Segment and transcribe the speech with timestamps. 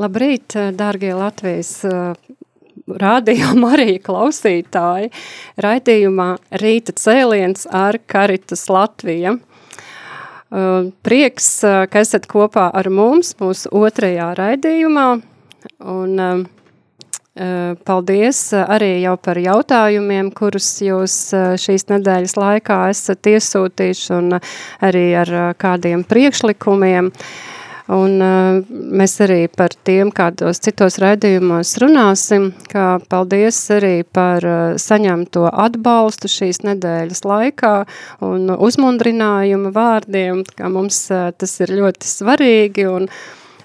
[0.00, 1.82] Labrīt, dārgie Latvijas
[2.88, 5.10] rādījuma arī klausītāji.
[5.60, 6.28] Raidījumā
[6.62, 9.34] Rīta cēliens ar Karitas Latvija.
[11.04, 11.50] Prieks,
[11.92, 15.06] ka esat kopā ar mums mūsu otrajā raidījumā.
[15.92, 16.48] Un
[17.84, 21.20] paldies arī jau par jautājumiem, kurus jūs
[21.60, 24.40] šīs nedēļas laikā esat iesūtījuši un
[24.80, 27.12] arī ar kādiem priekšlikumiem.
[27.12, 27.59] Uh,
[27.90, 34.78] Un uh, mēs arī par tiem kādos citos raidījumos runāsim, kā paldies arī par uh,
[34.78, 37.74] saņemto atbalstu šīs nedēļas laikā
[38.26, 43.10] un uzmundrinājuma vārdiem, kā mums uh, tas ir ļoti svarīgi un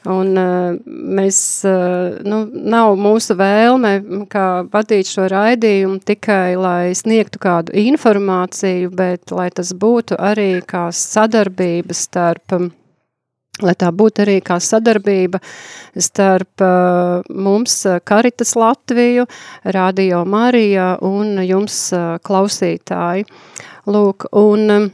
[0.06, 3.96] Un uh, mēs, uh, nu, nav mūsu vēlme,
[4.30, 10.92] kā vadīt šo raidījumu tikai, lai sniegtu kādu informāciju, bet lai tas būtu arī kā
[10.94, 12.60] sadarbības starp
[13.64, 15.40] lai tā būtu arī kā sadarbība
[15.96, 19.28] starp uh, mums Karitas Latviju,
[19.76, 23.28] Radio Marija un jums uh, klausītāji.
[23.88, 24.90] Lūk, un uh,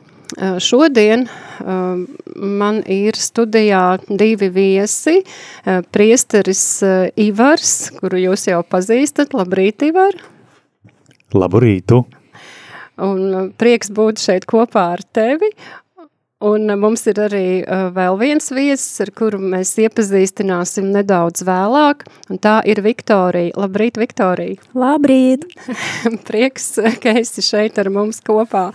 [0.62, 2.04] šodien uh,
[2.36, 9.34] man ir studijā divi viesi, uh, priesteris uh, Ivars, kuru jūs jau pazīstat.
[9.38, 10.20] Labrīt, Ivar!
[11.34, 12.04] Labu rītu!
[13.02, 15.48] Un prieks būt šeit kopā ar tevi,
[16.42, 22.08] Un uh, mums ir arī uh, vēl viens viesis, ar kuru mēs iepazīstināsim nedaudz vēlāk,
[22.34, 23.54] un tā ir Viktorija.
[23.62, 24.58] Labrīt, Viktorija!
[24.84, 25.46] Labrīt!
[26.28, 28.72] Prieks, ka esi šeit ar mums kopā.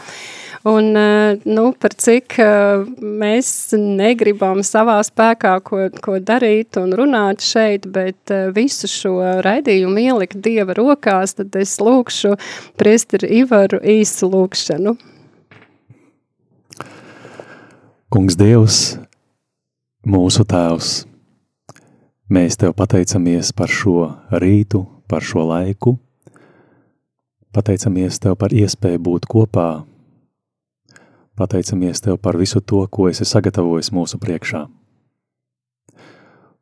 [0.66, 7.42] Un, uh, nu, par cik uh, mēs negribam savā spēkā ko, ko darīt un runāt
[7.42, 9.16] šeit, bet visu šo
[9.46, 12.36] raidījumu ielikt Dieva rokās, tad es lūkšu
[12.78, 14.98] priesteri Ivaru īsu lūkšanu.
[18.06, 19.00] Kungs Dievs,
[20.06, 20.90] mūsu Tēvs,
[22.30, 25.96] mēs Tev pateicamies par šo rītu, par šo laiku,
[27.50, 29.66] pateicamies Tev par iespēju būt kopā,
[31.34, 34.62] pateicamies Tev par visu to, ko esi sagatavojis mūsu priekšā.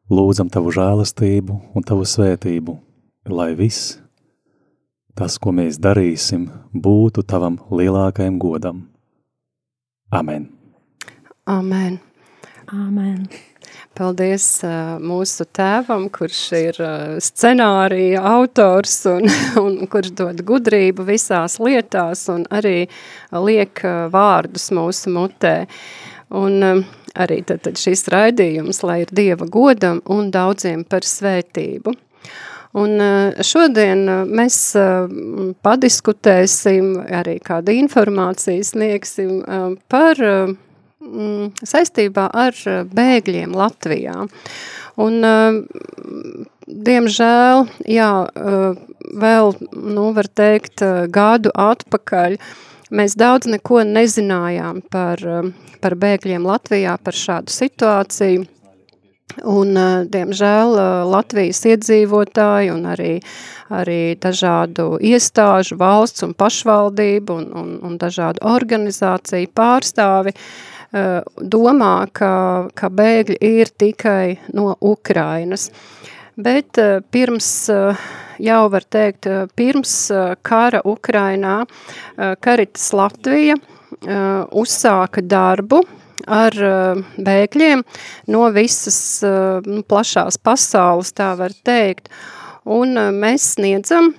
[0.08, 2.78] Lūdzam Tavu žēlastību un Tavu svētību,
[3.28, 3.98] lai viss,
[5.12, 8.86] tas, ko mēs darīsim, būtu Tavam lielākajam godam.
[10.08, 10.53] Amen.
[11.46, 11.98] Amen.
[12.72, 13.26] Amen.
[13.92, 19.28] Paldies uh, mūsu tēvam, kurš ir uh, scenārija autors un,
[19.64, 22.86] un kurš dod gudrību visās lietās un arī
[23.36, 25.54] liek uh, vārdus mūsu mutē.
[26.32, 31.92] Un uh, arī tad, tad šis raidījums, lai ir Dieva godam un daudziem par svētību.
[32.74, 32.98] Un
[33.46, 34.00] šodien
[34.34, 34.56] mēs
[35.62, 36.88] padiskutēsim,
[37.20, 39.44] arī kādu informāciju sniegsim
[39.86, 40.18] par
[41.04, 44.24] mm, saistībā ar eh, bēgļiem Latvijā.
[45.00, 45.56] Un, uh,
[46.70, 48.76] diemžēl, jā, uh,
[49.18, 52.38] vēl, nu, var teikt, gadu atpakaļ,
[52.94, 55.22] mēs daudz neko nezinājām par,
[55.82, 58.46] par bēgļiem Latvijā, par šādu situāciju.
[59.50, 59.74] Un,
[60.14, 60.76] diemžēl,
[61.10, 63.14] Latvijas iedzīvotāji un arī,
[63.74, 71.94] arī dažādu iestāžu, valsts un pašvaldību un, un, un dažādu organizāciju pārstāvi uh, Eh, domā,
[72.14, 72.32] ka,
[72.74, 75.70] ka bēgļi ir tikai no Ukrainas.
[76.34, 76.78] Bet
[77.14, 77.48] pirms,
[78.42, 79.92] jau var teikt, pirms
[80.42, 81.60] kara Ukrainā
[82.42, 83.54] Karitas Latvija
[84.50, 85.84] uzsāka darbu
[86.26, 86.56] ar
[87.14, 87.84] bēgļiem
[88.34, 88.98] no visas
[89.66, 92.10] nu, plašās pasaules, tā var teikt.
[92.64, 94.14] Un mēs sniedzam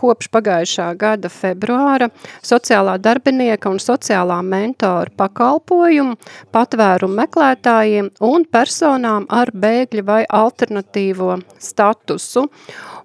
[0.00, 2.08] kopš pagājušā gada februāra
[2.44, 6.16] sociālā darbinieka un sociālā mentora pakalpojumu
[6.56, 12.46] patvērumu meklētājiem un personām ar bēgļu vai alternatīvo statusu.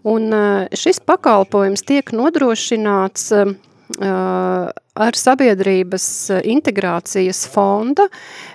[0.07, 0.31] Un
[0.71, 3.31] šis pakalpojums tiek nodrošināts
[3.97, 6.07] ar sabiedrības
[6.43, 8.07] integrācijas fonda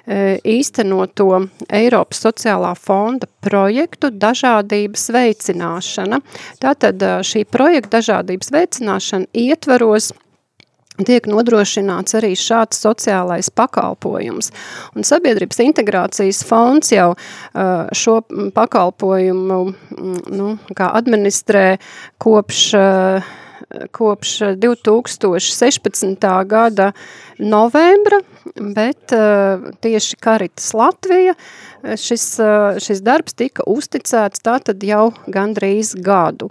[0.06, 1.28] īstenoto
[1.72, 6.20] Eiropas sociālā fonda projektu dažādības veicināšana.
[6.62, 10.12] Tātad šī projekta dažādības veicināšana ietvaros
[11.06, 14.52] tiek nodrošināts arī šāds sociālais pakalpojums.
[14.92, 17.12] Un sabiedrības integrācijas fonds jau
[17.96, 18.18] šo
[18.54, 19.60] pakalpojumu
[20.36, 21.78] nu, administrē
[22.22, 22.66] kopš
[23.94, 26.26] kopš 2016.
[26.46, 26.92] gada
[27.38, 28.20] novembra,
[28.56, 29.14] bet
[29.80, 31.34] tieši Karitas Latvija
[31.96, 32.26] šis,
[32.84, 36.50] šis darbs tika uzticēts tātad jau gandrīz gadu.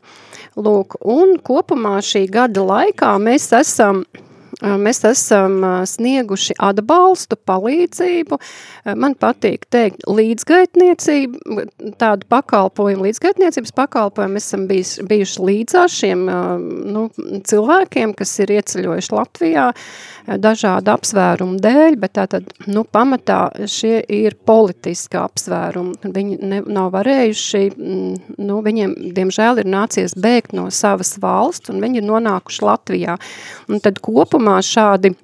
[0.59, 4.03] Lūk, un kopumā šī gada laikā mēs esam
[4.61, 8.37] Mēs esam snieguši atbalstu, palīdzību.
[9.01, 11.65] Man patīk teikt līdzgaitniecību,
[12.01, 14.37] tādu pakalpojumu, līdzgaitniecības pakalpojumu.
[14.37, 16.25] Mēs esam bijis, bijuši līdzās šiem
[16.93, 17.07] nu,
[17.49, 19.69] cilvēkiem, kas ir ieceļojuši Latvijā
[20.41, 25.97] dažādu apsvērumu dēļ, bet tātad, nu, pamatā šie ir politiski apsvērumi.
[26.13, 27.63] Viņi ne, nav varējuši,
[28.37, 33.17] nu, viņiem, diemžēl, ir nācies bēgt no savas valsts, un viņi ir nonākuši Latvijā.
[33.71, 35.15] Un tad kopumā kopumā šādi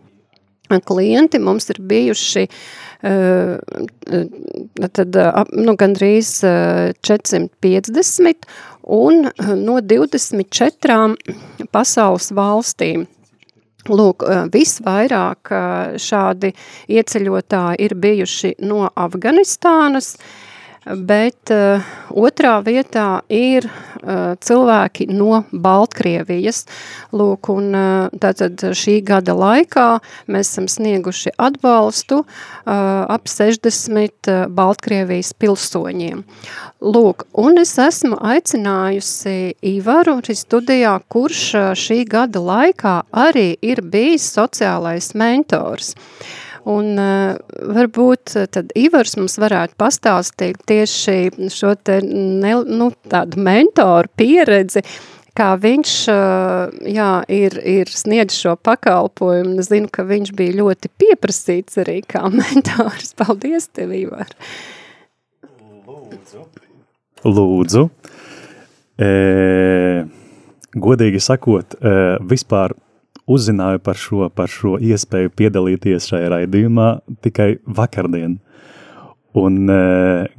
[0.85, 3.57] klienti mums ir bijuši uh,
[4.94, 5.15] tad,
[5.53, 6.44] nu, gandrīz
[7.01, 8.47] 450
[8.83, 11.15] un no 24
[11.71, 13.07] pasaules valstīm.
[13.88, 15.47] Lūk, visvairāk
[15.95, 16.51] šādi
[16.91, 20.46] ieceļotāji ir bijuši no Afganistānas, uh,
[20.95, 26.63] bet uh, otrā vietā ir uh, cilvēki no Baltkrievijas.
[27.15, 29.87] Lūk, un uh, tātad šī gada laikā
[30.31, 32.29] mēs esam snieguši atbalstu uh,
[32.67, 36.23] ap 60 uh, Baltkrievijas pilsoņiem.
[36.81, 44.29] Lūk, un es esmu aicinājusi Ivaru studijā, kurš uh, šī gada laikā arī ir bijis
[44.37, 45.95] sociālais mentors.
[45.97, 47.37] Uh, Un uh,
[47.75, 54.83] varbūt tad Ivars mums varētu pastāstīt tieši šo te ne, nu, tādu mentoru pieredzi,
[55.37, 55.93] kā viņš
[56.89, 59.57] jā, ir, ir sniedz šo pakalpojumu.
[59.61, 63.13] Es zinu, ka viņš bija ļoti pieprasīts arī kā mentors.
[63.17, 64.33] Paldies tev, Ivar!
[65.87, 66.43] Lūdzu!
[67.27, 67.87] Lūdzu!
[68.97, 69.09] E,
[70.73, 72.73] godīgi sakot, e, vispār
[73.27, 76.88] uzzināju par šo, par šo iespēju piedalīties šajā raidījumā
[77.25, 78.38] tikai vakardien.
[79.38, 79.81] Un, e,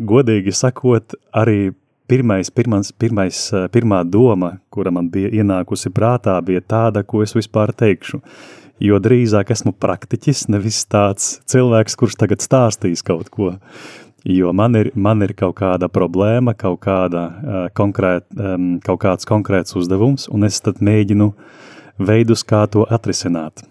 [0.00, 1.74] godīgi sakot, arī
[2.10, 7.36] pirmais, pirmans, pirmais, e, pirmā doma, kura man bija ienākusi prātā, bija tāda, ko es
[7.36, 8.22] vispār teikšu.
[8.82, 13.52] Jo drīzāk esmu praktiķis, nevis tāds cilvēks, kurš tagad stāstīs kaut ko.
[14.24, 19.26] Jo man ir, man ir kaut kāda problēma, kaut, kāda, uh, konkrēt, um, kaut kāds
[19.26, 21.66] konkrēts uzdevums, un es tad mēģinu uh,
[21.98, 23.64] veidus, kā to atrisināt.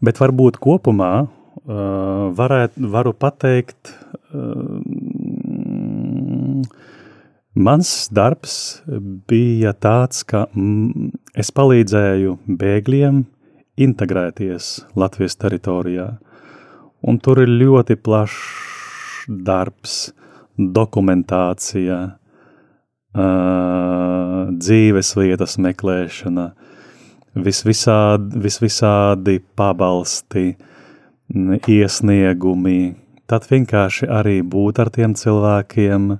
[0.00, 3.92] Bet varbūt kopumā uh, varēt, varu pateikt,
[4.32, 4.80] uh,
[7.54, 8.54] mans darbs
[9.30, 13.24] bija tāds, ka mm, es palīdzēju bēgļiem
[13.80, 16.08] integrēties Latvijas teritorijā.
[17.00, 20.00] Un tur ir ļoti plašs darbs,
[20.56, 22.00] dokumentācija,
[23.16, 26.69] uh, dzīves vietas meklēšana, uh,
[27.34, 30.54] visvisādi, visvisādi pabalsti,
[31.30, 32.94] iesniegumi,
[33.30, 36.10] tad vienkārši arī būt ar tiem cilvēkiem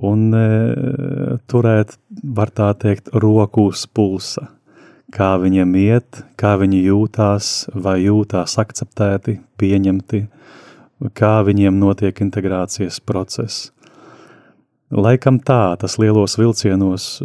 [0.00, 0.46] un e,
[1.48, 4.48] turēt, var tā teikt, roku uz pulsa,
[5.14, 10.24] kā viņiem iet, kā viņi jūtās, vai jūtās akceptēti, pieņemti,
[11.16, 13.70] kā viņiem notiek integrācijas process.
[14.90, 17.20] Laikam tā, tas lielos vilcienos,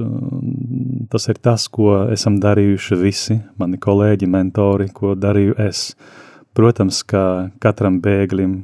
[1.16, 5.94] tas ir tas, ko esam darījuši visi mani kolēģi, mentori, ko darīju es.
[6.56, 8.58] Protams, ka katram bēglim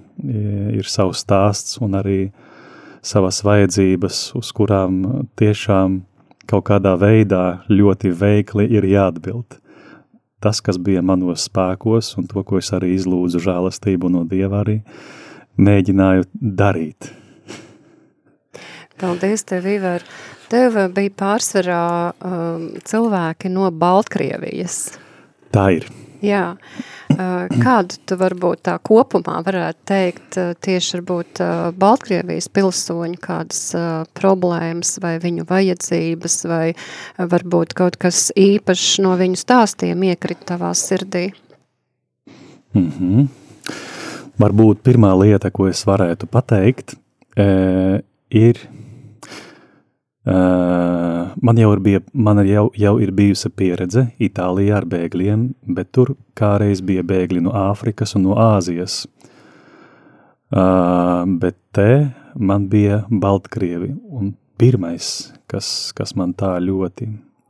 [0.75, 2.19] ir savs stāsts un arī
[3.03, 4.99] savas vajadzības, uz kurām
[5.39, 6.01] tiešām
[6.51, 9.57] kaut kādā veidā ļoti veikli ir jāatbild.
[10.43, 14.81] Tas, kas bija manos spēkos un to, ko es arī izlūdzu žēlastību no Dieva arī,
[15.55, 17.13] mēģināju darīt
[19.01, 20.03] Paldies, tev, Ivar.
[20.51, 24.97] Tev bija pārsvarā um, cilvēki no Baltkrievijas.
[25.51, 25.87] Tā ir.
[26.21, 26.57] Jā.
[27.11, 33.61] Uh, kādu tu varbūt tā kopumā varētu teikt uh, tieši varbūt uh, Baltkrievijas pilsoņu kādas
[34.17, 36.65] problēmas vai viņu vajadzības vai
[37.17, 41.31] varbūt kaut kas īpašs no viņu stāstiem iekrit tavā sirdī?
[42.75, 43.27] Mm -hmm.
[44.41, 46.95] Varbūt pirmā lieta, ko es varētu pateikt,
[47.37, 48.57] e, ir
[50.21, 55.89] Uh, man jau ir, bija, man jau, jau ir bijusi pieredze Itālijā ar bēgļiem, bet
[55.97, 59.07] tur kādreiz bija bēgļi no Āfrikas un no Āzijas.
[60.53, 67.07] Uh, bet te man bija Baltkrievi, un pirmais, kas, kas man tā ļoti,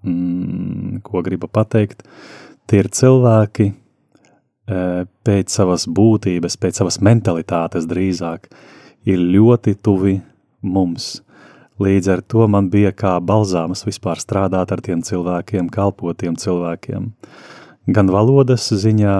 [0.08, 2.06] mm, ko gribu pateikt,
[2.72, 8.48] tie ir cilvēki uh, pēc savas būtības, pēc savas mentalitātes drīzāk,
[9.12, 10.22] ir ļoti tuvi
[10.64, 11.18] mums.
[11.82, 17.10] Līdz ar to man bija kā balzāmas vispār strādāt ar tiem cilvēkiem, kalpot tiem cilvēkiem.
[17.92, 19.16] Gan valodas ziņā,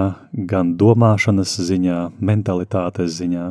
[0.48, 3.48] gan domāšanas ziņā, mentalitātes ziņā.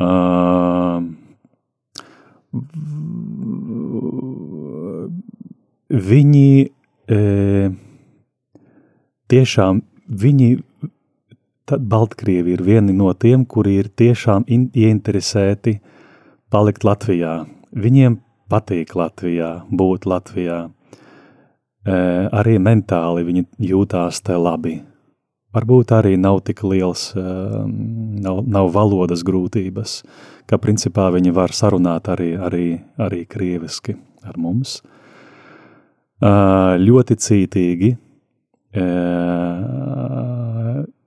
[0.00, 1.00] Uh,
[5.90, 6.70] viņi
[7.10, 7.20] e,
[9.30, 9.80] tiešām,
[10.10, 10.50] viņi,
[11.70, 15.78] tad Baltkrievi ir vieni no tiem, kuri ir tiešām in, ieinteresēti
[16.50, 17.44] palikt Latvijā.
[17.70, 20.60] Viņiem patīk Latvijā, būt Latvijā.
[20.68, 21.98] E,
[22.42, 24.80] arī mentāli viņi jūtās te labi
[25.54, 27.72] varbūt arī nav tik liels, ehm,
[28.22, 30.02] nav, nav valodas grūtības,
[30.46, 32.66] ka principā viņi var sarunāt arī, arī,
[32.98, 34.80] arī krieviski ar mums.
[36.20, 37.94] Ļoti cītīgi,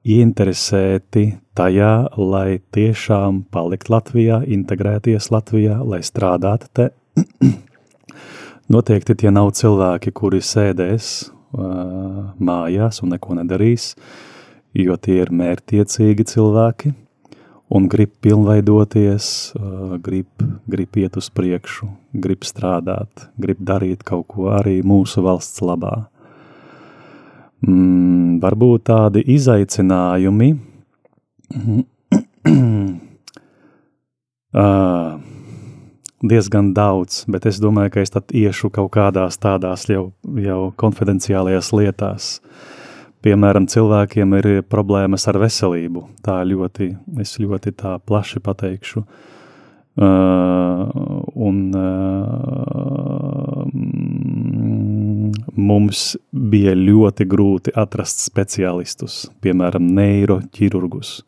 [0.04, 6.90] ieinteresēti tajā, lai tiešām palikt Latvijā, integrēties Latvijā, lai strādātu te.
[8.74, 14.30] Noteikti tie nav cilvēki, kuri sēdēs uh, mājās un neko nedarīs, uh,
[14.74, 16.94] jo tie ir mērtiecīgi cilvēki
[17.74, 19.28] un grib pilnveidoties,
[20.06, 20.30] grib,
[20.70, 21.88] grib iet uz priekšu,
[22.26, 26.08] grib strādāt, grib darīt kaut ko arī mūsu valsts labā.
[27.64, 30.50] Mm, varbūt tādi izaicinājumi,
[34.52, 35.14] uh,
[36.34, 41.72] diezgan daudz, bet es domāju, ka es tad iešu kaut kādās tādās jau, jau konfidenciālajās
[41.76, 42.34] lietās.
[43.24, 46.04] Piemēram, cilvēkiem ir problēmas ar veselību.
[46.26, 46.90] Tā ļoti,
[47.24, 49.06] es ļoti tā plaši pateikšu.
[49.94, 50.90] Uh,
[51.38, 53.13] un uh,
[55.56, 61.20] mums bija ļoti grūti atrast speciālistus, piemēram, neiroķirurgus,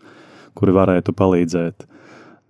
[0.58, 1.86] kuri varētu palīdzēt.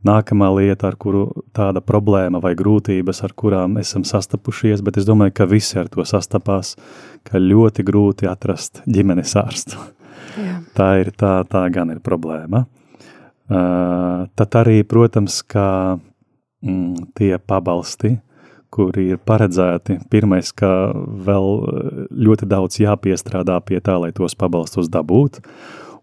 [0.05, 1.23] Nākamā lieta, ar kuru
[1.55, 6.05] tāda problēma vai grūtības, ar kurām esam sastapušies, bet es domāju, ka visi ar to
[6.05, 6.75] sastapās,
[7.25, 9.81] ka ļoti grūti atrast ģimenes ārstu.
[10.37, 10.59] Jā.
[10.77, 12.65] Tā ir tā, tā gan ir problēma.
[13.45, 18.15] Uh, tad arī, protams, kā mm, tie pabalsti,
[18.75, 20.69] kuri ir paredzēti, pirmais, ka
[21.27, 21.47] vēl
[22.11, 25.45] ļoti daudz jāpiestrādā pie tā, lai tos pabalstus dabūtu,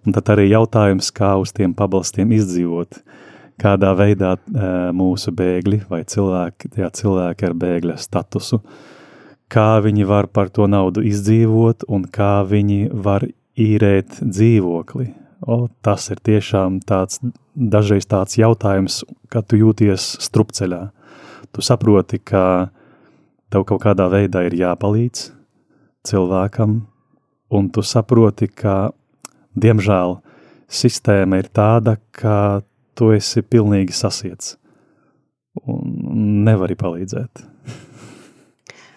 [0.06, 3.02] un tad arī jautājums, kā uz tiem pabalstiem izdzīvot.
[3.02, 3.20] Uh,
[3.62, 4.36] kādā veidā
[4.96, 8.60] mūsu bēgļi vai cilvēki, cilvēki ar bēgļa statusu,
[9.52, 13.26] kā viņi var par to naudu izdzīvot un kā viņi var
[13.58, 15.12] īrēt dzīvokli.
[15.42, 17.18] O, tas ir tiešām tāds,
[17.54, 19.00] dažreiz tāds jautājums,
[19.32, 20.84] kad tu jūties strupceļā.
[21.50, 22.70] Tu saproti, ka
[23.52, 25.28] tev kaut kādā veidā ir jāpalīdz
[26.08, 26.80] cilvēkam,
[27.52, 28.92] un tu saproti, ka,
[29.58, 30.18] diemžēl,
[30.72, 32.62] sistēma ir tāda, ka
[32.96, 34.56] tu esi pilnīgi sasiets
[35.68, 37.51] un nevari palīdzēt.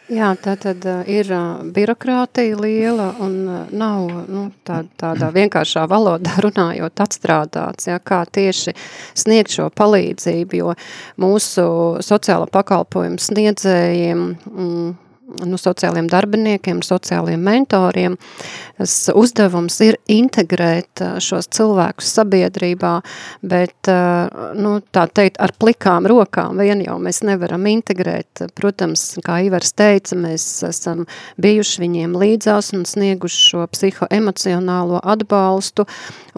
[0.06, 1.32] Jā, tā tad ir
[1.74, 3.40] birokrātija liela un
[3.74, 8.76] nav nu, tā, tādā vienkāršā valodā runājot atstrādāts, ja, kā tieši
[9.18, 10.76] sniegt šo palīdzību, jo
[11.22, 11.66] mūsu
[12.06, 14.94] sociāla pakalpojumu sniedzējiem mm,
[15.26, 18.18] nu, sociāliem darbiniekiem, sociāliem mentoriem.
[18.78, 22.94] Tas uzdevums ir integrēt šos cilvēkus sabiedrībā,
[23.46, 23.90] bet,
[24.60, 28.46] nu, tā teikt, ar plikām rokām vien jau mēs nevaram integrēt.
[28.58, 31.06] Protams, kā Ivars teica, mēs esam
[31.42, 35.88] bijuši viņiem līdzās un snieguši šo psihoemocionālo atbalstu,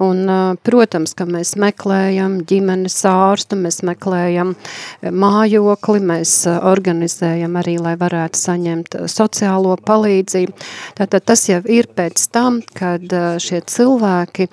[0.01, 0.23] un,
[0.67, 4.53] protams, ka mēs meklējam ģimenes ārstu, mēs meklējam
[5.01, 10.53] mājokli, mēs organizējam arī, lai varētu saņemt saņemt sociālo palīdzību.
[10.97, 13.01] Tātad tas jau ir pēc tam, kad
[13.39, 14.47] šie cilvēki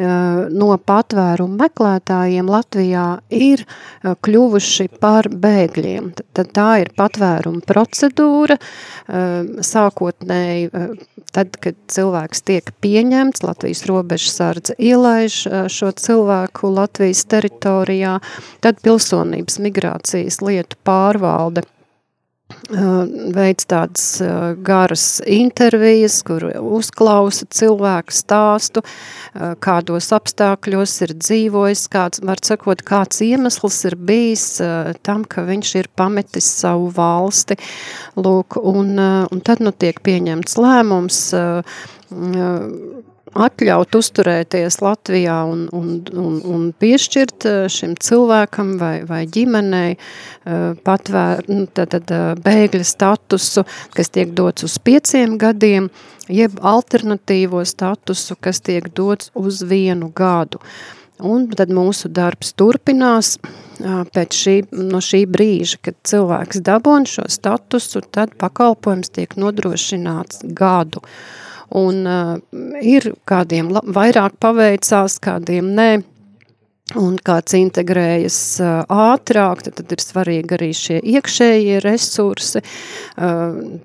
[0.00, 3.64] no patvērumu meklētājiem Latvijā ir
[4.02, 6.12] kļuvuši par bēgļiem.
[6.32, 8.56] Tad tā ir patvērumu procedūra,
[9.60, 10.70] sākotnēji
[11.34, 18.20] tad, kad cilvēks tiek pieņemts, Latvijas robežsardze ielaiž šo cilvēku Latvijas teritorijā,
[18.62, 21.66] tad pilsonības migrācijas lietu pārvalde
[22.68, 24.04] veids tādas
[24.66, 28.82] garas intervijas, kur uzklausa cilvēku stāstu,
[29.64, 34.46] kādos apstākļos ir dzīvojis, kāds, var sakot, kāds iemesls ir bijis
[35.06, 37.58] tam, ka viņš ir pametis savu valsti.
[38.20, 41.22] Lūk, un, un tad nu tiek pieņemts lēmums
[43.38, 50.72] atļaut uzturēties Latvijā un, un, un, un piešķirt eh, šim cilvēkam vai, vai ģimenei eh,
[50.84, 55.90] patvēr, nu, tad, tad eh, bēgļa statusu, kas tiek dots uz pieciem gadiem,
[56.30, 60.62] jeb alternatīvo statusu, kas tiek dots uz vienu gadu.
[61.20, 63.34] Un tad mūsu darbs turpinās
[64.14, 71.04] pēc šī, no šī brīža, kad cilvēks dabon šo statusu, tad pakalpojums tiek nodrošināts gadu.
[71.04, 72.38] Uh, un uh,
[72.82, 75.90] ir kādiem vairāk paveicās, kādiem nē,
[76.98, 78.38] un kāds integrējas
[78.90, 82.62] ātrāk, tad, tad ir svarīgi arī šie iekšējie resursi.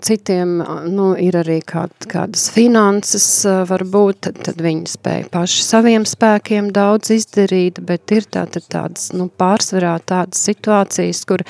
[0.06, 0.56] Citiem
[0.94, 3.28] nu, ir arī kād, kādas finanses,
[3.70, 9.28] varbūt, tad, tad viņi spēja paši saviem spēkiem daudz izdarīt, bet ir tātad tādas nu,
[9.30, 11.46] pārsvarā tādas situācijas, kur,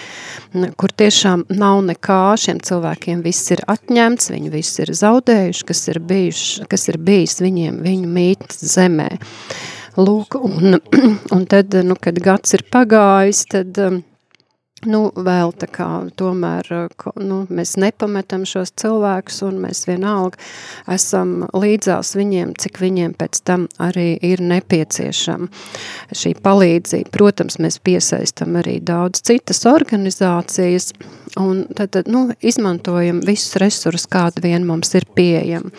[0.79, 6.01] kur tiešām nav nekā, šiem cilvēkiem viss ir atņemts, viņi viss ir zaudējuši, kas ir,
[6.11, 9.09] bijuši, kas ir bijis viņiem viņu mīt zemē.
[9.15, 10.75] Uh, Lūk, un,
[11.35, 14.01] un tad, nu, kad gads ir pagājis, tad, um,
[14.91, 15.87] nu, vēl tā kā
[16.19, 20.41] tomēr, uh, nu, mēs nepametam šos cilvēkus un mēs vienalga
[20.91, 25.47] esam līdzās viņiem, cik viņiem pēc tam arī ir nepieciešama
[26.11, 27.13] šī palīdzība.
[27.15, 30.91] Protams, mēs piesaistam arī daudz citas organizācijas
[31.39, 35.71] un tad, nu, izmantojam visus resursus, kādu vien mums ir pieejami.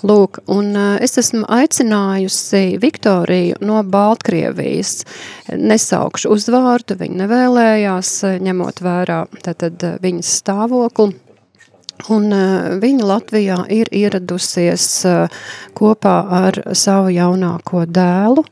[0.00, 5.02] Lūk, un eh, es esmu aicinājusi Viktoriju no Baltkrievijas.
[5.52, 11.12] Nesaukšu uzvārdu, viņa nevēlējās, ņemot vērā tātad eh, viņas stāvokli.
[12.16, 14.88] Un eh, viņa Latvijā ir ieradusies
[15.76, 18.46] kopā ar savu jaunāko dēlu,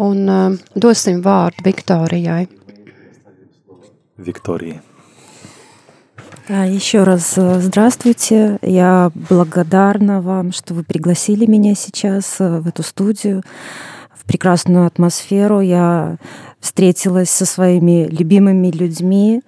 [0.00, 2.46] un dosim vārdu Viktorijai.
[4.18, 4.87] Viktorija.
[6.48, 8.58] Еще раз э, здравствуйте.
[8.62, 13.42] Я благодарна вам, что вы пригласили меня сейчас э, в эту студию,
[14.14, 15.60] в прекрасную атмосферу.
[15.60, 16.16] Я
[16.58, 19.42] встретилась со своими любимыми людьми.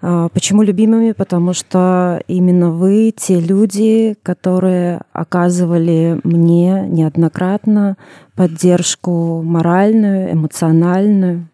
[0.00, 1.12] А, почему любимыми?
[1.12, 7.96] Потому что именно вы те люди, которые оказывали мне неоднократно
[8.34, 11.46] поддержку моральную, эмоциональную.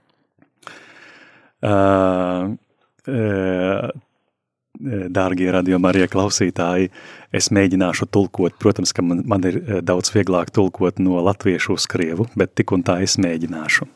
[1.61, 2.57] Uh,
[3.07, 3.93] uh,
[4.79, 6.91] dārgie radījuma arī klausītāji,
[7.35, 8.57] es mēģināšu tulkot.
[8.61, 12.85] Protams, ka man, man ir daudz vieglāk tulkot no latviešu uz krievu, bet tik un
[12.87, 13.89] tā es mēģināšu.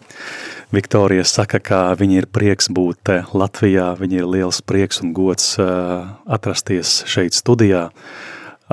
[0.73, 7.03] Viktorija saka, ka viņa ir prieks būt Latvijā, viņa ir liels prieks un gods atrasties
[7.11, 7.89] šeit studijā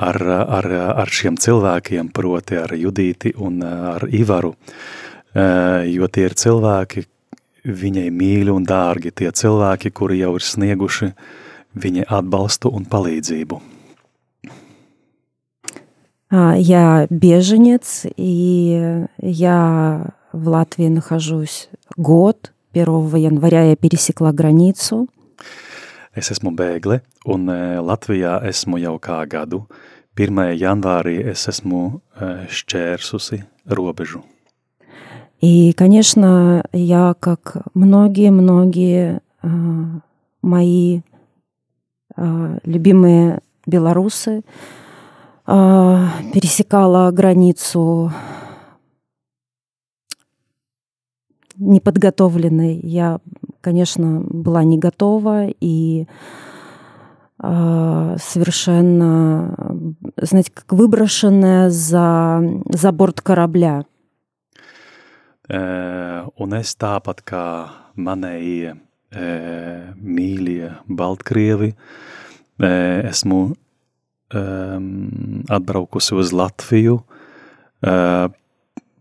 [0.00, 0.70] ar, ar,
[1.04, 4.54] ar šiem cilvēkiem, proti ar Judīti un ar Ivaru,
[5.92, 7.04] jo tie ir cilvēki,
[7.60, 11.38] viņai mīļi un dārgi, tie cilvēki, kuri jau ir snieguši uh,
[11.75, 13.61] viņa atbalstu un palīdzību.
[16.31, 22.51] Я беженец, и я в Латвии нахожусь год.
[22.73, 25.07] 1 января я пересекла границу.
[26.15, 27.47] Es esmu bēgle, un
[27.83, 29.65] Latvijā esmu jau kā gadu.
[30.15, 30.55] 1.
[30.55, 34.23] janvārī es esmu šķērsusi robežu.
[35.41, 39.21] И, конечно, я, как многие-многие
[40.41, 41.01] мои
[42.64, 44.42] любимые белорусы,
[45.46, 48.12] пересекала границу
[51.56, 52.76] неподготовленной.
[52.76, 53.20] Я,
[53.60, 56.06] конечно, была не готова и
[57.38, 59.56] совершенно,
[60.16, 63.86] знаете, как выброшенная за, за борт корабля.
[65.50, 67.66] Un es tāpat kā
[67.98, 68.78] manējie
[69.15, 71.69] mīļie Baltkrievi,
[72.59, 73.39] esmu
[74.35, 78.27] um, atbraukusi uz Latviju uh,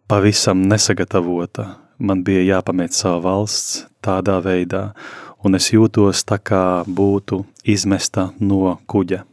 [0.07, 1.69] pavisam nesagatavota.
[1.99, 4.91] Man bija jāpamet savu valsts tādā veidā,
[5.45, 9.25] un es jūtos tā kā būtu izmesta no kuģa.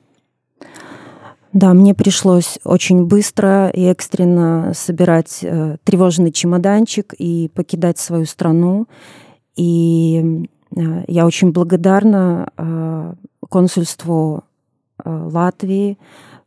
[1.53, 8.87] Да, мне пришлось очень быстро и экстренно собирать э, тревожный чемоданчик и покидать свою страну.
[9.57, 10.45] И э,
[11.07, 13.13] я очень благодарна э,
[13.49, 14.43] консульству
[15.03, 15.97] э, Латвии,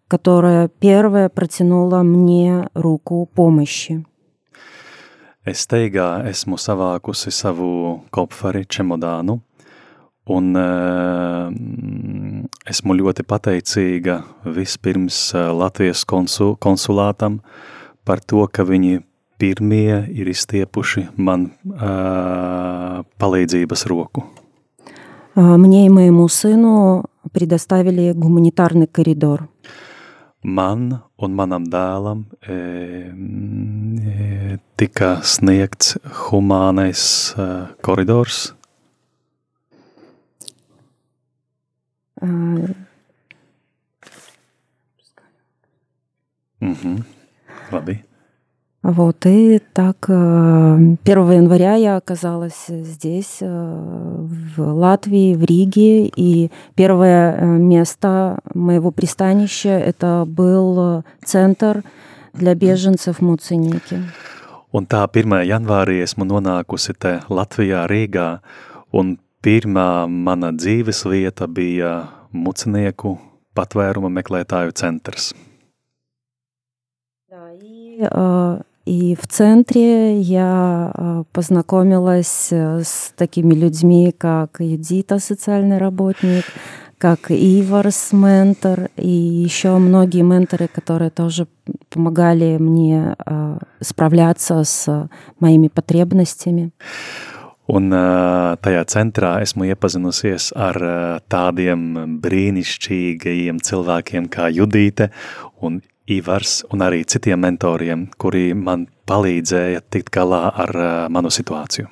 [0.09, 4.05] которая первая протянула мне руку помощи.
[5.45, 9.43] Es steigā esmu savākusi savu kopfari čemodānu
[10.33, 11.51] un uh,
[12.65, 14.23] esmu ļoti pateicīga
[14.57, 17.43] vispirms Latvijas konsul, konsulātam
[18.09, 19.03] par to, ka viņi
[19.39, 24.25] pirmie ir izstiepuši man uh, palīdzības roku.
[25.37, 29.49] Мне и моему сыну предоставили гуманитарный коридор.
[30.45, 32.55] Man un manam dēlam e,
[33.97, 35.97] e, tika sniegts
[36.29, 37.47] humānais e,
[37.81, 38.53] koridors.
[42.21, 42.69] Uh,
[46.65, 47.05] Mhm.
[47.73, 48.08] Labi.
[48.83, 58.41] Вот, и так 1 января я оказалась здесь, в Латвии, в Риге, и первое место
[58.53, 61.83] моего пристанища это был центр
[62.35, 64.03] для беженцев Муциники.
[64.75, 65.47] Un tā 1.
[65.47, 68.41] janvārī esmu nonākusi te Latvijā, Rīgā,
[68.93, 73.17] un pirmā mana dzīves vieta bija mucinieku
[73.55, 75.33] patvēruma meklētāju centrs.
[77.31, 78.03] Да, и
[78.89, 86.45] И в центре я познакомилась с такими людьми, как Юдита, социальный работник,
[86.99, 91.47] как Иварс, ментор, и еще многие менторы, которые тоже
[91.89, 93.17] помогали мне
[93.81, 95.09] справляться с
[95.41, 96.73] моими потребностями.
[97.67, 100.77] Un tajā centrā esmu iepazinusies ar
[101.33, 105.09] tādiem brīnišķīgajiem cilvēkiem kā Judīte
[105.65, 110.76] un Ivars un arī citiem mentoriem, kuri man palīdzēja tikt galā ar
[111.14, 111.90] manu situāciju.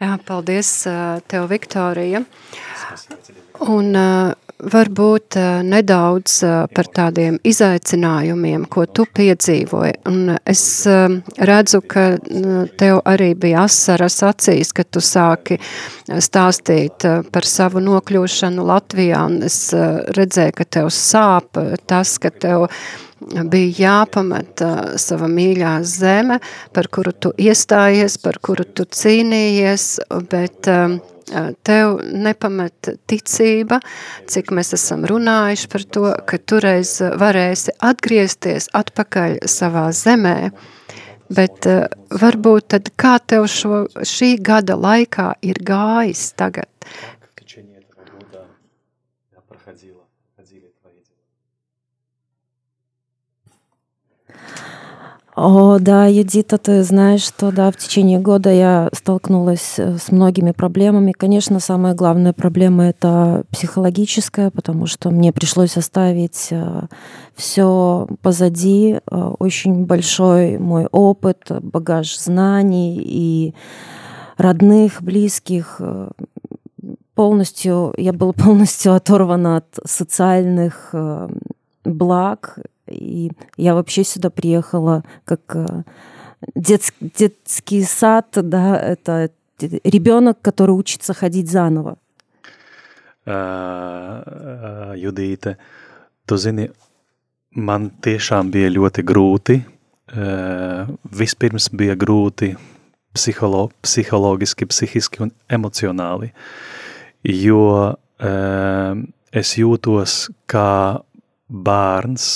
[0.00, 0.68] Jā, paldies
[1.28, 2.22] tev, Viktorija.
[3.68, 3.92] Un
[4.60, 6.36] varbūt nedaudz
[6.74, 9.94] par tādiem izaicinājumiem, ko tu piedzīvoji.
[10.10, 10.64] Un es
[11.38, 12.06] redzu, ka
[12.80, 15.60] tev arī bija asaras acīs, kad tu sāki
[16.10, 19.60] stāstīt par savu nokļūšanu Latvijā, un es
[20.16, 22.68] redzēju, ka tev sāp tas, ka tev
[23.52, 24.62] bija jāpamet
[25.00, 26.40] sava mīļā zeme,
[26.72, 29.86] par kuru tu iestājies, par kuru tu cīnījies,
[30.30, 30.68] bet
[31.66, 33.80] tev nepamet ticība,
[34.30, 40.50] cik mēs esam runājuši par to, ka tureiz varēsi atgriezties atpakaļ savā zemē,
[41.30, 41.68] bet
[42.22, 46.70] varbūt tad kā tev šo, šī gada laikā ir gājis tagad?
[55.42, 61.12] О, да, Юдита, ты знаешь, что да, в течение года я столкнулась с многими проблемами.
[61.12, 66.50] Конечно, самая главная проблема это психологическая, потому что мне пришлось оставить
[67.34, 73.54] все позади, очень большой мой опыт, багаж знаний и
[74.36, 75.80] родных, близких.
[77.14, 80.94] Полностью, я была полностью оторвана от социальных
[81.86, 82.58] благ,
[82.89, 85.57] и я вообще сюда приехала как
[86.55, 91.97] детский, детский сад, да, это ребенок, который учится ходить заново.
[93.25, 95.55] Uh, Judīte,
[96.29, 96.67] tu zini,
[97.57, 99.55] man tiešām bija ļoti grūti.
[100.13, 102.51] Uh, vispirms bija grūti
[103.17, 106.29] psiholo, psihologiski, psihiski un emocionāli,
[107.25, 109.01] jo uh,
[109.33, 111.01] es jūtos kā
[111.49, 112.27] bērns,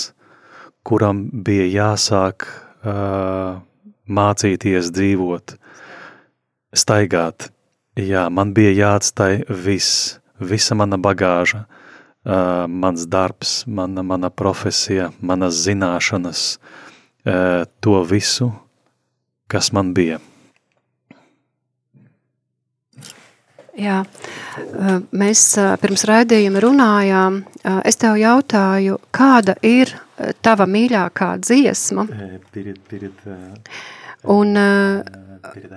[0.85, 3.61] kuram bija jāsāk uh,
[4.05, 5.57] mācīties dzīvot,
[6.77, 7.49] staigāt.
[7.99, 15.63] Jā, man bija jāatstāj viss, visa mana bagāža, uh, mans darbs, mana, mana profesija, manas
[15.65, 18.53] zināšanas, uh, to visu,
[19.49, 20.21] kas man bija.
[23.75, 24.05] Jā.
[25.17, 25.43] Mēs
[25.83, 27.41] pirms raidījuma runājām.
[27.87, 29.91] Es tev jautāju, kāda ir
[30.47, 32.07] tava mīļākā dziesma?
[32.55, 33.25] Pirīt, pirīt,
[34.31, 34.55] un,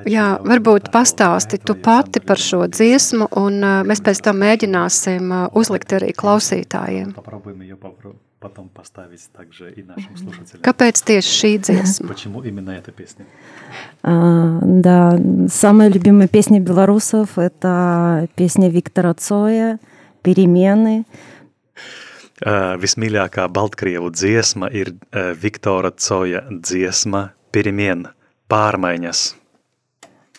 [0.06, 6.14] jā, varbūt pastāsti tu pati par šo dziesmu, un mēs pēc tam mēģināsim uzlikt arī
[6.14, 7.18] klausītājiem.
[7.18, 10.63] Paprobujam, jo paprobujam потом поставить также и нашим слушателям.
[10.67, 12.09] Kāpēc tieši šī dziesma?
[12.09, 13.25] Почему именно эта песня?
[14.03, 19.79] А, да, самая любимая песня белорусов – это песня Виктора Цоя
[20.23, 21.05] «Перемены».
[22.43, 28.09] Uh, vismīļākā Baltkrievu dziesma ir uh, Viktora Coja dziesma «Перемен»,
[28.51, 29.37] «Pārmaiņas».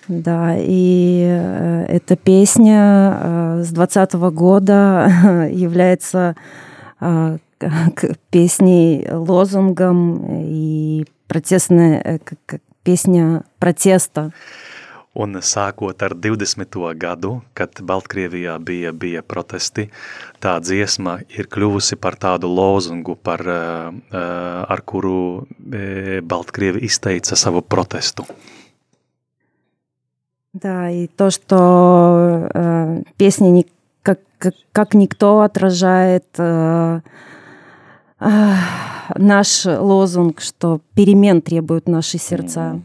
[0.10, 1.24] Да, и
[1.88, 6.36] эта песня с 20 года является
[8.30, 14.32] песней, лозунгом и протестная, как песня протеста.
[15.14, 16.74] Un sākot ar 20.
[16.98, 19.92] gadu, kad Baltkrievijā bija, bija protesti,
[20.42, 25.46] tā dziesma ir kļuvusi par tādu lozungu, par, ar kuru
[26.26, 28.26] Baltkrievi izteica savu protestu.
[30.54, 33.66] Да, и то, что э, песня не,
[34.04, 37.02] как, как, как никто отражает э, э,
[38.20, 42.82] наш лозунг, что перемен требуют наши сердца.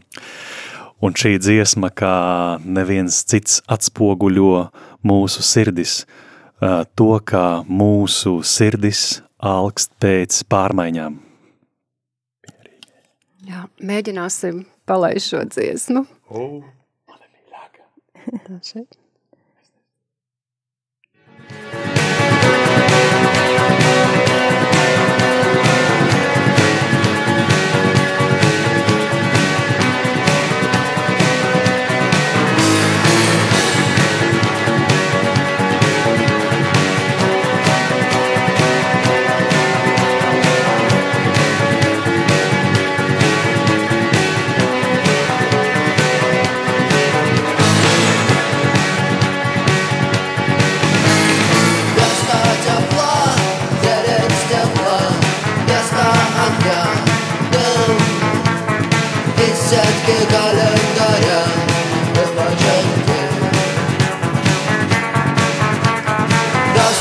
[0.99, 4.67] Un šī dziesma, kā neviens cits atspoguļo
[5.07, 6.01] mūsu sirdis,
[6.59, 11.15] to, kā mūsu sirdis alkst pēc pārmaiņām.
[13.47, 16.03] Jā, mēģināsim palaist šo dziesmu.
[16.27, 16.59] Oh.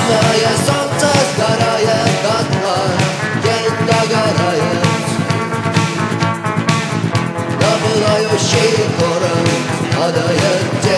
[0.03, 2.75] Krishna Santa Garaya Gatma
[3.43, 4.71] Genda Garaya
[7.61, 10.92] Namulayo Shikora şey Adaya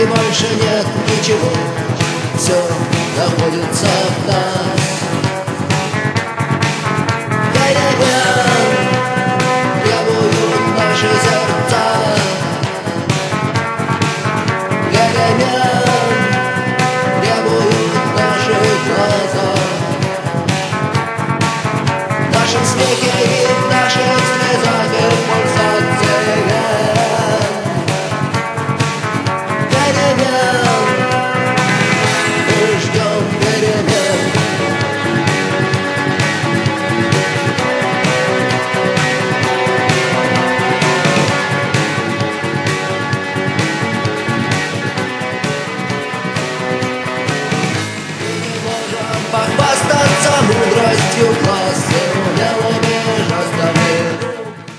[0.00, 1.50] и больше нет ничего,
[2.36, 2.54] все
[3.16, 4.78] находится в нас.
[9.82, 11.82] Требуют наши сердца.
[17.20, 18.56] Требуют наши
[18.86, 19.48] глаза.
[22.20, 22.64] В нашем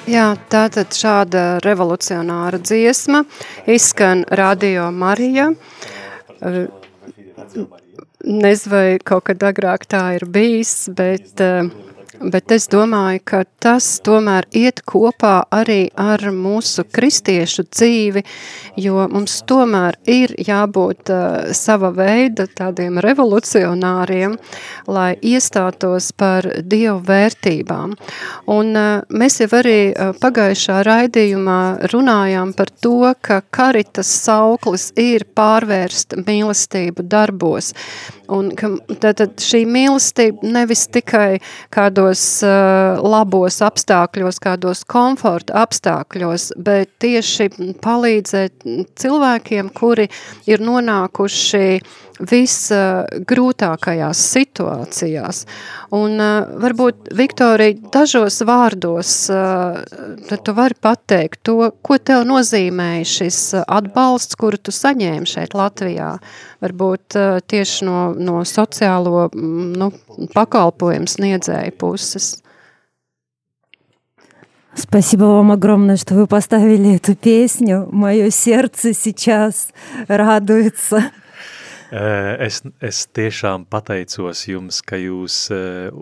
[0.10, 0.40] it.
[0.50, 3.24] Tātad šāda revolucionāra dziesma
[3.70, 5.52] izskan Radio Marija.
[8.20, 11.70] Nezinu, vai kaut kad agrāk tā ir bijis, bet uh,
[12.20, 18.24] bet es domāju, ka tas tomēr iet kopā arī ar mūsu kristiešu dzīvi,
[18.80, 24.38] jo mums tomēr ir jābūt uh, sava veida tādiem revolucionāriem,
[24.88, 27.96] lai iestātos par Dievu vērtībām.
[28.52, 31.62] Un uh, mēs jau arī uh, pagājušā raidījumā
[31.94, 37.74] runājām par to, ka karitas sauklis ir pārvērst mīlestību darbos.
[38.30, 38.70] Un ka
[39.02, 41.40] tātad šī mīlestība nevis tikai
[41.74, 42.09] kādos
[42.46, 47.50] uh, labos apstākļos, kādos komforta apstākļos, bet tieši
[47.84, 48.68] palīdzēt
[49.00, 50.10] cilvēkiem, kuri
[50.50, 51.66] ir nonākuši
[52.21, 55.47] visgrūtākajās situācijās.
[55.95, 56.19] Un
[56.63, 59.11] varbūt, Viktorija, dažos vārdos
[60.29, 66.13] tad tu vari pateikt to, ko tev nozīmēja šis atbalsts, kuru tu saņēmi šeit Latvijā.
[66.65, 67.19] Varbūt
[67.51, 69.91] tieši no, no sociālo nu,
[70.35, 72.45] pakalpojumu sniedzēju puses.
[74.77, 77.89] Спасибо вам огромное, что вы поставили эту песню.
[77.93, 79.69] Мое сердце сейчас
[80.09, 81.13] радуется.
[81.93, 85.93] Es, es tiešām pateicos jums, ka jūs uh,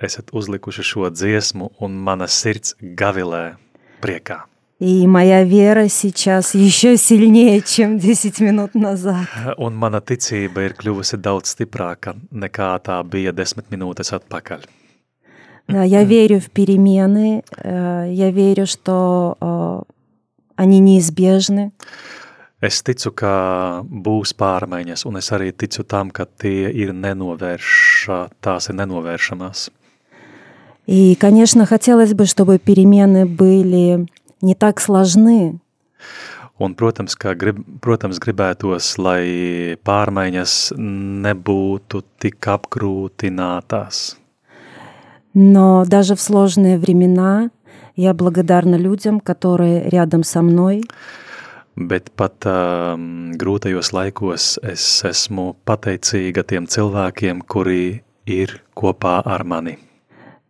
[0.00, 3.56] esat uzlikuši šo dziesmu un mana sirds gavilē
[4.00, 4.44] priekā.
[4.80, 9.28] И моя вера сейчас еще сильнее, чем 10 минут назад.
[9.58, 14.64] Un mana ticība ir kļuvusi daudz stiprāka nekā tā bija desmit minūtes atpakaļ.
[15.68, 19.84] Да, я верю в перемены, я верю, что
[20.56, 21.72] они неизбежны.
[22.60, 23.32] Es ticu, ka
[23.88, 29.70] būs pārmaiņas, un es arī ticu tam, ka tie ir nenovērša, tās ir nenovēršamās.
[30.86, 34.08] И, конечно, хотелось бы, чтобы перемены были
[34.42, 35.60] не так сложны.
[36.58, 44.18] Un, protams, ka grib, protams, gribētos, lai pārmaiņas nebūtu tik apgrūtinātās.
[45.32, 47.50] Но даже в сложные времена
[47.96, 50.82] я благодарна людям, которые рядом со мной.
[51.76, 59.78] Bet pat um, grūtajos laikos es esmu pateicīga tiem cilvēkiem, kuri ir kopā ar mani.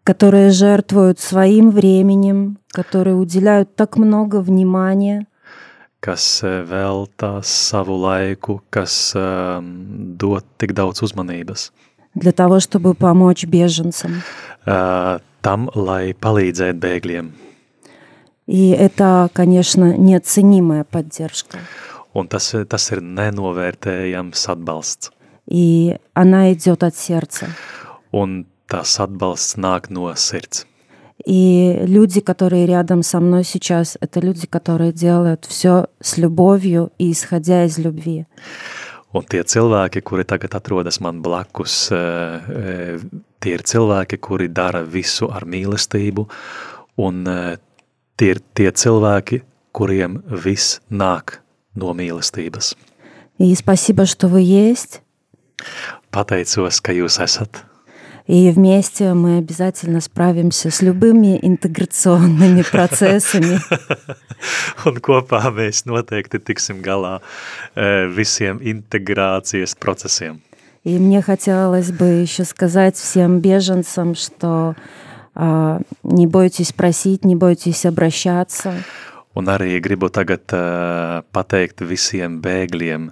[0.02, 5.26] Которые жертвуют своим временем, которые уделяют так много внимания.
[6.00, 11.70] Kas veltā savu laiku, kas um, dod tik daudz uzmanības.
[12.14, 14.22] Для того, чтобы помочь беженцам.
[14.66, 17.30] Uh, tam, lai palīdzētu bēgļiem.
[18.46, 21.59] И это, конечно, неоценимая поддержка.
[22.12, 25.12] Un tas, tas ir nenovērtējams atbalsts.
[25.46, 27.46] И она идет от сердца.
[28.12, 30.66] Un tas atbalsts nāk no sirds.
[31.24, 37.12] И люди, которые рядом со мной сейчас, это люди, которые делают все с любовью и
[37.12, 38.26] исходя из любви.
[39.12, 45.42] Un tie cilvēki, kuri tagad atrodas man blakus, tie ir cilvēki, kuri dara visu ar
[45.50, 46.28] mīlestību,
[47.02, 47.26] un
[48.16, 51.40] tie ir tie cilvēki, kuriem viss nāk
[51.74, 52.76] no mīlestības.
[53.38, 55.00] И спасибо, что вы есть.
[56.12, 57.64] Pateicos, ka jūs esat.
[58.26, 63.59] И вместе мы обязательно справимся с любыми интеграционными процессами.
[64.87, 67.18] Un kopā mēs noteikti tiksim galā
[67.74, 70.40] visiem integrācijas procesiem.
[70.85, 74.74] И мне хотелось бы еще сказать всем беженцам, что а,
[75.35, 78.74] не бойтесь просить, не бойтесь обращаться.
[79.33, 83.04] Un arī gribu tagad uh, pateikt visiem bēgļiem,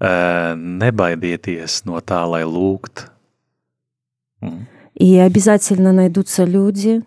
[0.00, 3.10] uh, nebaidieties no tā, lai lūgt.
[4.40, 4.64] Mm.
[4.94, 7.02] И обязательно найдутся люди,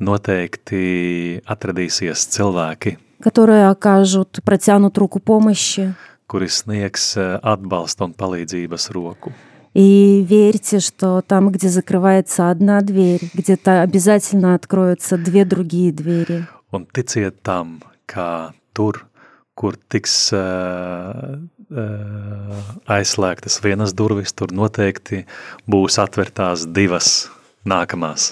[0.00, 5.94] Noteikti atradīsies cilvēki, которые окажут, протянут руку помощи.
[6.26, 9.32] kuri sniegs atbalstu un palīdzības roku.
[9.74, 16.46] И верьте, что там, где закрывается одна дверь, где-то обязательно откроются две другие двери.
[16.72, 19.06] Un ticiet tam, ka tur,
[19.54, 21.38] kur tiks uh,
[21.70, 25.24] uh, aizslēgtas vienas durvis, tur noteikti
[25.66, 27.26] būs atvērtās divas
[27.66, 28.30] nākamās.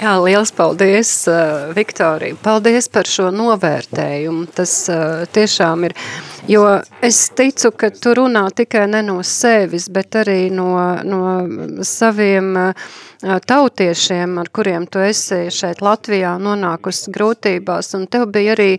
[0.00, 2.38] Jā, liels paldies, uh, Viktorija.
[2.40, 4.46] Paldies par šo novērtējumu.
[4.56, 5.96] Tas uh, tiešām ir,
[6.47, 6.65] jo
[7.01, 10.73] es ticu, ka tu runā tikai ne no sevis, bet arī no,
[11.03, 11.21] no
[11.85, 12.57] saviem
[13.21, 18.69] tautiešiem, ar kuriem tu esi šeit Latvijā nonākusi grūtībās, un tev bija arī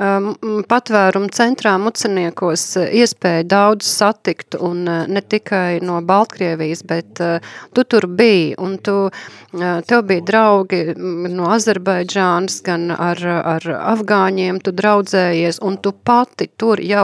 [0.00, 0.30] um,
[0.68, 8.08] patvērumu centrā muciniekos iespēja daudz satikt, un ne tikai no Baltkrievijas, bet uh, tu tur
[8.08, 15.60] biji, un tu, uh, tev bija draugi no Azerbaidžānas, gan ar, ar afgāņiem tu draudzējies,
[15.60, 17.01] un tu pati tur jau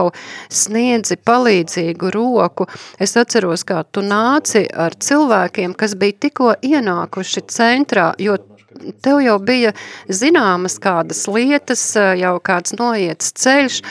[0.49, 2.67] sniedzi palīdzīgu roku.
[2.99, 8.37] Es atceros, kā tu nāci ar cilvēkiem, kas bija tikko ienākuši centrā, jo
[9.03, 9.73] tev jau bija
[10.07, 11.83] zināmas kādas lietas,
[12.19, 13.81] jau kāds noiets ceļš,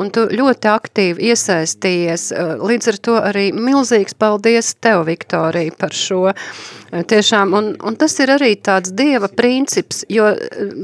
[0.00, 2.30] un tu ļoti aktīvi iesaistījies.
[2.62, 6.30] Līdz ar to arī milzīgs paldies tev, Viktorija, par šo.
[6.92, 10.26] Tiešām, un, un tas ir arī tāds dieva princips, jo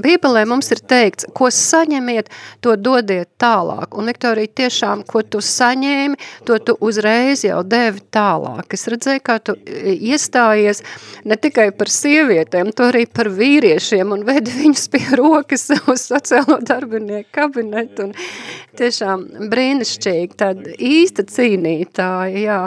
[0.00, 2.30] Bībelē mums ir teikts, ko saņemiet,
[2.64, 3.92] to dodiet tālāk.
[3.92, 6.16] Un, Viktorija, tiešām, ko tu saņēmi,
[6.48, 8.72] to tu uzreiz jau devi tālāk.
[8.72, 10.80] Es redzēju, kā tu iestājies
[11.28, 16.58] ne tikai par sievietēm, to arī par vīriešiem un vedi viņus pie rokas uz sociālo
[16.66, 18.08] darbinieku kabinetu.
[18.08, 18.14] Un
[18.78, 22.60] tiešām brīnišķīgi, tāda īsta cīnītāja, jā.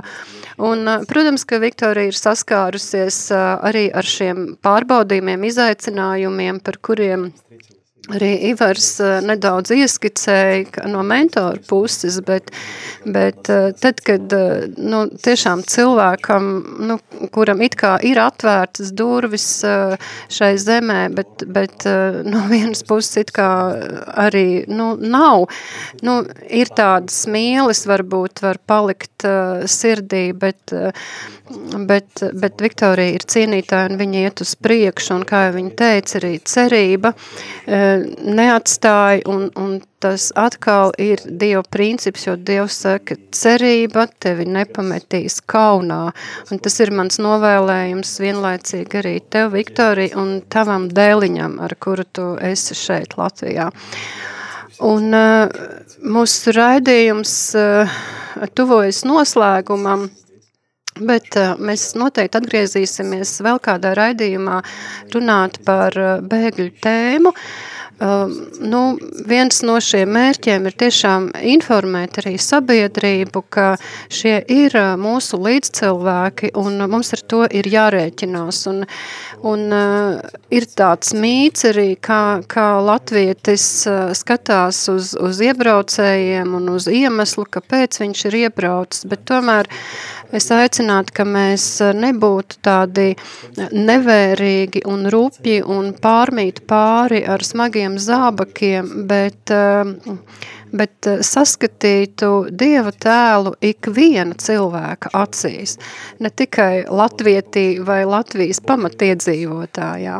[0.62, 7.32] Un, protams, ka Viktorija ir saskārusies arī ar šiem pārbaudījumiem, izaicinājumiem, par kuriem
[8.10, 12.50] arī Ivars eh, nedaudz ieskicēja no mentora puses, bet,
[13.06, 16.50] bet eh, tad, kad eh, nu, tiešām cilvēkam,
[16.88, 16.98] nu,
[17.34, 21.86] kuram it kā ir atvērtas durvis šai zemē, bet, bet
[22.26, 23.50] no vienas puses it kā
[24.26, 25.48] arī nu, nav,
[26.06, 29.28] nu, ir tādas mīles varbūt var palikt
[29.70, 30.74] sirdī, bet
[31.88, 36.32] Bet, bet Viktorija ir cienītāja un viņa iet uz priekšu, un kā viņa teica, arī
[36.48, 37.91] cerība e,
[38.22, 46.02] neatstāja, un, un tas atkal ir Dieva princips, jo Dievs saka, cerība tevi nepametīs kaunā,
[46.52, 52.32] un tas ir mans novēlējums vienlaicīgi arī tev, Viktorija, un tavam dēliņam, ar kuru tu
[52.52, 53.70] esi šeit Latvijā.
[54.82, 55.52] Un uh,
[56.02, 58.02] mūsu raidījums uh,
[58.58, 60.10] tuvojas noslēgumam,
[61.00, 64.58] Bet uh, mēs noteikti atgriezīsimies vēl kādā raidījumā
[65.14, 67.32] runāt par uh, bēgļu tēmu.
[67.32, 67.72] Uh,
[68.02, 68.82] nu,
[69.30, 73.68] viens no šiem mērķiem ir tiešām informēt arī sabiedrību, ka
[74.10, 78.64] šie ir uh, mūsu līdzcilvēki un mums ar to ir jārēķinās.
[78.72, 78.86] Un,
[79.46, 86.74] un uh, ir tāds mīts arī, kā, kā latvietis uh, skatās uz, uz iebraucējiem un
[86.74, 92.62] uz iemeslu, kāpēc viņš ir iebraucis, bet tomēr uh, Es aicinātu, ka mēs eh, nebūtu
[92.64, 93.10] tādi
[93.76, 100.16] nevērīgi un rupji un pārmīt pāri ar smagiem zābakiem, bet, eh,
[100.72, 105.78] bet eh, saskatītu Dieva tēlu ikviena cilvēka acīs,
[106.20, 110.20] ne tikai latvietī vai Latvijas pamatiedzīvotājā.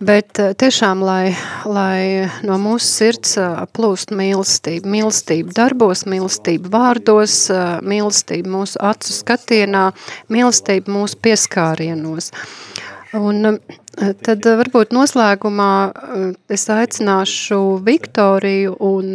[0.00, 1.32] Bet eh, tiešām, lai,
[1.64, 3.38] lai no mūsu sirds
[3.76, 7.38] plūst mīlestība, mīlestība darbos, mīlestība vārdos,
[7.82, 9.88] mīlestība mūsu acu skatienā,
[10.28, 12.30] mīlestība mūsu pieskārienos.
[13.16, 13.58] Un
[13.96, 19.14] Eh, tad eh, varbūt noslēgumā eh, es aicināšu Viktoriju un,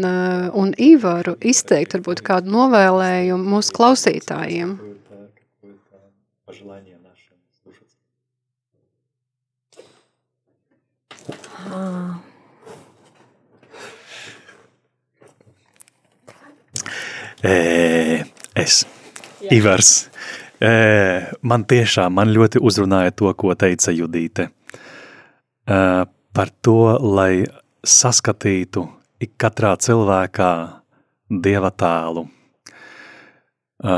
[0.57, 4.79] un Ivaru izteikt varbūt kādu novēlējumu mūsu klausītājiem.
[11.71, 12.17] Ah.
[17.41, 18.81] Es,
[19.53, 19.91] Ivars,
[21.41, 24.49] man tiešām man ļoti uzrunāja to, ko teica Judīte.
[25.67, 25.77] E,
[26.33, 27.45] par to, lai
[27.83, 28.85] saskatītu
[29.21, 30.51] ik katrā cilvēkā
[31.43, 32.25] dieva tēlu.
[32.27, 33.95] E,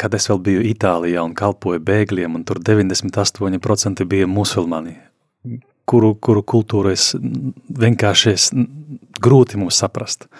[0.00, 4.96] kad es vēl biju Itālijā un kalpoju bēgļiem, un tur 98% bija musulmani,
[5.90, 8.48] kuru, kuru kultūru es vienkārši es,
[9.20, 10.30] grūti mums saprast.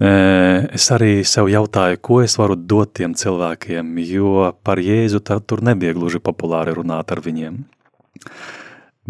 [0.00, 5.92] Es arī sev jautāju, ko es varu dot tiem cilvēkiem, jo par Jēzu tur nebija
[5.92, 7.58] gluži populāri runāt ar viņiem.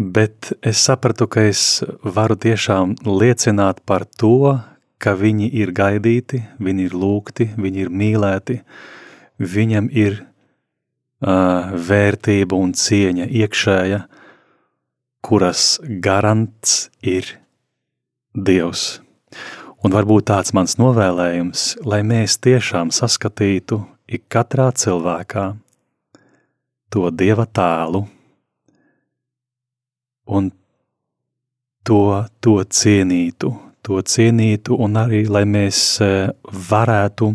[0.01, 4.57] Bet es sapratu, ka es varu tiešām liecināt par to,
[4.97, 8.55] ka viņi ir gaidīti, viņi ir lūgti, viņi ir mīlēti,
[9.37, 13.99] viņam ir uh, vērtība un cieņa iekšēja,
[15.21, 15.65] kuras
[16.01, 17.35] garants ir
[18.33, 19.03] Dievs.
[19.85, 25.45] Un varbūt tāds mans novēlējums, lai mēs tiešām saskatītu ik katrā cilvēkā
[26.89, 28.07] to Dieva tēlu
[30.30, 30.50] un
[31.86, 33.52] to, to cienītu,
[33.86, 36.10] to cienītu un arī, lai mēs e,
[36.70, 37.30] varētu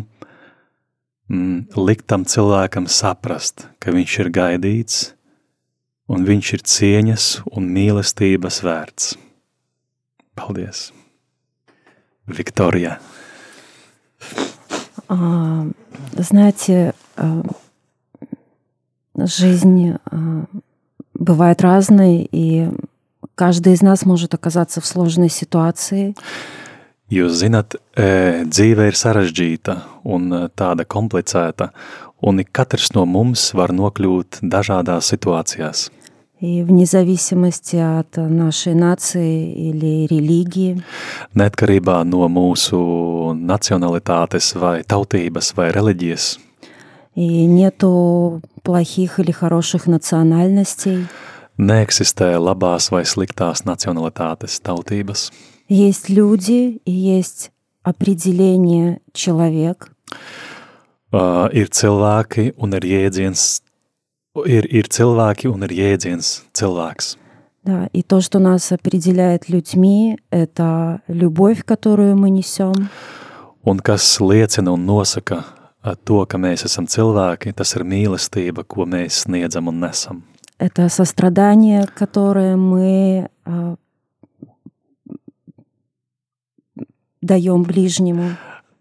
[1.32, 5.02] mm, likt tam cilvēkam saprast, ka viņš ir gaidīts,
[6.12, 9.14] un viņš ir cieņas un mīlestības vērts.
[10.36, 10.90] Paldies!
[12.26, 13.00] Виктория.
[15.08, 15.66] А,
[16.16, 17.42] знаете, а,
[19.16, 19.96] жизнь
[21.16, 22.68] а, бывает разной, и
[23.34, 26.14] каждый из нас может оказаться в сложной ситуации.
[27.12, 29.74] Jūs zinat, dzīve ir sarežģīta
[30.08, 31.68] un tāda komplicēta,
[32.24, 35.90] un katrs no mums var nokļūt dažādās situācijās.
[36.42, 40.82] И вне зависимости от нашей нации или религии.
[41.38, 42.80] Neatkarībā no mūsu
[43.38, 46.40] nacionalitātes vai tautības vai reliģijas.
[47.16, 51.06] И нету плохих или хороших национальностей.
[51.58, 55.30] Neeksistē labās vai sliktās nacionalitātes tautības.
[55.68, 57.50] Есть люди и есть
[57.82, 59.92] определение человек.
[61.12, 63.60] Uh, ir cilvēki un ir jēdziens
[64.46, 67.18] ir, ir cilvēki un ir jēdziens cilvēks.
[67.64, 72.88] Да, и то, что нас определяет людьми, это любовь, которую мы несем.
[73.62, 75.44] Un kas liecina un nosaka
[76.04, 80.22] to, ka mēs esam cilvēki, tas ir mīlestība, ko mēs sniedzam un nesam.
[80.58, 83.28] Это сострадание, которое мы
[87.22, 88.36] даем ближнему.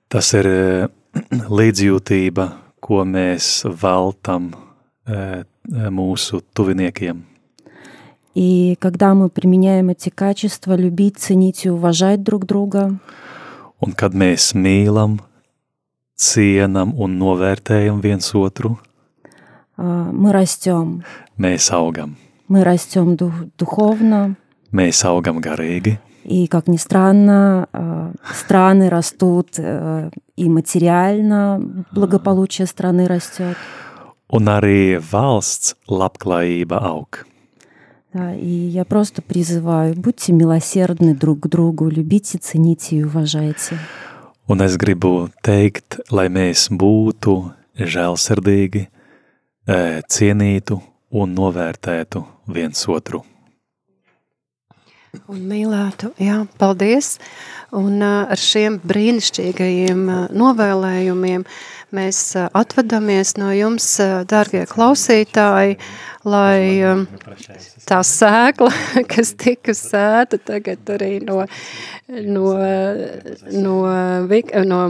[0.08, 0.88] Tas ir eh,
[1.32, 2.46] līdzjūtība,
[2.84, 4.52] ko mēs veltam
[5.08, 7.24] eh, mūsu tuviniekiem.
[8.34, 13.00] И когда мы применяем эти качества, любить, ценить и уважать друг друга,
[13.82, 15.18] Un kad mēs mīlam,
[16.17, 18.77] cienam un novērtējam viens otru,
[19.79, 21.03] мы растем.
[21.39, 22.17] mēs augam.
[22.49, 24.37] Мы растем дух- духовно,
[24.73, 27.69] Mēs augam garīgi, и, как ни странно,
[28.35, 33.57] страны растут и материально, благополучие страны растет.
[34.29, 37.25] un arī valsts labklājība aug.
[38.13, 43.79] Да, и я просто призываю, будьте милосердны друг к другу, любите, цените и уважайте.
[44.47, 47.33] Un es gribu teikt, lai mēs būtu
[47.75, 48.87] žēlsirdīgi,
[49.67, 50.79] eh, cienītu
[51.11, 52.23] un novērtētu
[52.55, 53.25] viens otru.
[55.27, 57.17] Un mīlētu, jā, paldies.
[57.75, 61.43] Un uh, ar šiem brīnišķīgajiem uh, novēlējumiem
[61.97, 63.89] mēs atvadamies no jums,
[64.29, 65.79] dārgie klausītāji,
[66.27, 66.97] lai
[67.87, 68.71] tā sēkla,
[69.13, 71.45] kas tika sēta tagad arī no,
[72.09, 72.49] no,
[73.53, 73.77] no,
[74.31, 74.81] Vik, no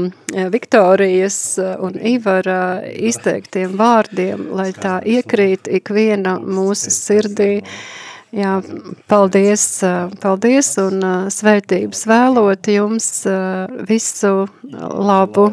[0.52, 1.38] Viktorijas
[1.84, 7.52] un Ivara izteiktiem vārdiem, lai tā iekrīt ikviena mūsu sirdī.
[8.36, 8.56] Jā,
[9.08, 9.62] paldies,
[10.20, 13.06] paldies un ā, svētības vēlot jums
[13.88, 14.32] visu
[14.66, 15.52] labu.